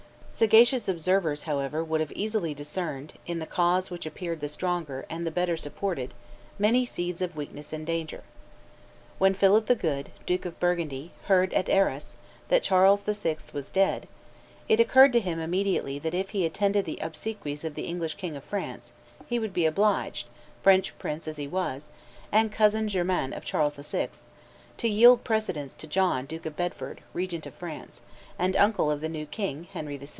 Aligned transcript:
Sagacious 0.33 0.87
observers, 0.89 1.43
however, 1.43 1.83
would 1.83 1.99
have 2.01 2.11
easily 2.13 2.55
discerned 2.55 3.13
in 3.27 3.37
the 3.37 3.45
cause 3.45 3.91
which 3.91 4.07
appeared 4.07 4.39
the 4.39 4.49
stronger 4.49 5.05
and 5.07 5.27
the 5.27 5.29
better 5.29 5.55
supported 5.55 6.15
many 6.57 6.83
seeds 6.83 7.21
of 7.21 7.35
weakness 7.35 7.71
and 7.71 7.85
danger. 7.85 8.23
When 9.19 9.35
Philip 9.35 9.67
the 9.67 9.75
Good, 9.75 10.09
Duke 10.25 10.45
of 10.45 10.59
Burgundy, 10.59 11.11
heard 11.25 11.53
at 11.53 11.69
Arras, 11.69 12.15
that 12.47 12.63
Charles 12.63 13.01
VI. 13.01 13.37
was 13.53 13.69
dead, 13.69 14.07
it 14.67 14.79
occurred 14.79 15.13
to 15.13 15.19
him 15.19 15.37
immediately 15.39 15.99
that 15.99 16.15
if 16.15 16.31
he 16.31 16.43
attended 16.43 16.85
the 16.85 16.97
obsequies 17.03 17.63
of 17.63 17.75
the 17.75 17.85
English 17.85 18.15
King 18.15 18.35
of 18.35 18.43
France 18.43 18.93
he 19.27 19.37
would 19.37 19.53
be 19.53 19.67
obliged, 19.67 20.27
French 20.63 20.97
prince 20.97 21.27
as 21.27 21.37
he 21.37 21.47
was, 21.47 21.89
and 22.31 22.51
cousin 22.51 22.87
german 22.87 23.31
of 23.31 23.45
Charles 23.45 23.75
VI., 23.75 24.09
to 24.77 24.89
yield 24.89 25.23
precedence 25.23 25.73
to 25.73 25.85
John, 25.85 26.25
Duke 26.25 26.47
of 26.47 26.55
Bedford, 26.55 27.01
regent 27.13 27.45
of 27.45 27.53
France, 27.53 28.01
and 28.39 28.55
uncle 28.55 28.89
of 28.89 29.01
the 29.01 29.09
new 29.09 29.27
king, 29.27 29.65
Henry 29.65 29.97
VI. 29.97 30.07